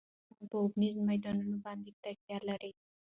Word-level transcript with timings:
افغانستان 0.03 0.43
په 0.51 0.55
اوبزین 0.61 0.95
معدنونه 1.07 1.57
باندې 1.65 1.89
تکیه 2.03 2.39
لري. 2.47 2.71